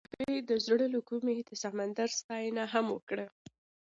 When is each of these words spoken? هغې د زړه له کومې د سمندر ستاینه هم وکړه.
هغې 0.19 0.39
د 0.49 0.51
زړه 0.65 0.85
له 0.93 0.99
کومې 1.09 1.37
د 1.49 1.51
سمندر 1.63 2.09
ستاینه 2.19 2.63
هم 2.73 2.85
وکړه. 2.95 3.27